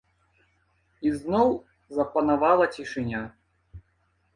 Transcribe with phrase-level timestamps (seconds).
[1.09, 1.47] І зноў
[2.01, 3.21] запанавала цішыня.